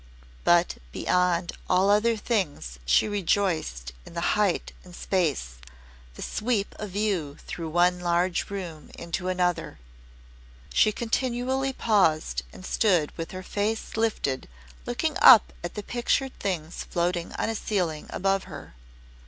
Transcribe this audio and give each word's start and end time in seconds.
But 0.43 0.77
beyond 0.91 1.51
all 1.69 1.91
other 1.91 2.17
things 2.17 2.79
she 2.87 3.07
rejoiced 3.07 3.91
in 4.03 4.15
the 4.15 4.33
height 4.33 4.71
and 4.83 4.95
space, 4.95 5.57
the 6.15 6.23
sweep 6.23 6.73
of 6.79 6.89
view 6.89 7.37
through 7.45 7.69
one 7.69 7.99
large 7.99 8.49
room 8.49 8.89
into 8.97 9.27
another. 9.27 9.77
She 10.73 10.91
continually 10.91 11.71
paused 11.71 12.41
and 12.51 12.65
stood 12.65 13.15
with 13.15 13.29
her 13.29 13.43
face 13.43 13.95
lifted 13.95 14.49
looking 14.87 15.17
up 15.21 15.53
at 15.63 15.75
the 15.75 15.83
pictured 15.83 16.33
things 16.39 16.83
floating 16.83 17.33
on 17.33 17.49
a 17.49 17.53
ceiling 17.53 18.07
above 18.09 18.45
her. 18.45 18.73